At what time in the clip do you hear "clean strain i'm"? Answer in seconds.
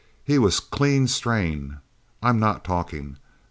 0.59-2.39